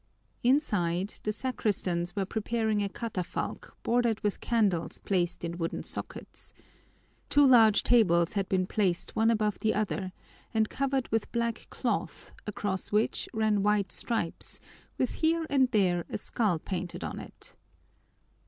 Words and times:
Inside, 0.43 1.13
the 1.21 1.31
sacristans 1.31 2.15
were 2.15 2.25
preparing 2.25 2.81
a 2.81 2.89
catafalque, 2.89 3.71
bordered 3.83 4.19
with 4.21 4.41
candles 4.41 4.97
placed 4.97 5.43
in 5.43 5.59
wooden 5.59 5.83
sockets. 5.83 6.55
Two 7.29 7.45
large 7.45 7.83
tables 7.83 8.33
had 8.33 8.49
been 8.49 8.65
placed 8.65 9.15
one 9.15 9.29
above 9.29 9.59
the 9.59 9.75
other 9.75 10.11
and 10.55 10.69
covered 10.71 11.07
with 11.09 11.31
black 11.31 11.67
cloth 11.69 12.31
across 12.47 12.91
which 12.91 13.29
ran 13.31 13.61
white 13.61 13.91
stripes, 13.91 14.59
with 14.97 15.11
here 15.11 15.45
and 15.51 15.67
there 15.69 16.03
a 16.09 16.17
skull 16.17 16.57
painted 16.57 17.03
on 17.03 17.19
it. 17.19 17.55